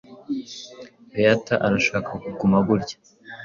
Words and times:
Beata 1.13 1.55
arashaka 1.67 2.11
kuguma 2.23 2.57
gutya. 2.67 2.97